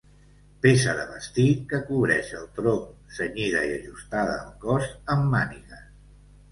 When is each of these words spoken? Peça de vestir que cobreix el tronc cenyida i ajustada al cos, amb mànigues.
Peça 0.65 0.95
de 0.99 1.03
vestir 1.09 1.45
que 1.73 1.81
cobreix 1.91 2.33
el 2.39 2.49
tronc 2.57 3.15
cenyida 3.19 3.65
i 3.73 3.77
ajustada 3.79 4.37
al 4.43 4.53
cos, 4.67 4.93
amb 5.17 5.35
mànigues. 5.37 5.89